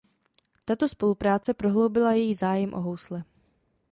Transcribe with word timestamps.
Tato 0.65 0.87
spolupráce 0.89 1.53
prohloubila 1.53 2.11
její 2.13 2.35
zájem 2.35 2.73
o 2.73 2.81
house. 2.81 3.23